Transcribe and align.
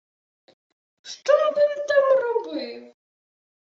—Що 1.01 1.33
би-м 1.55 1.85
там 1.87 2.19
робив? 2.23 2.93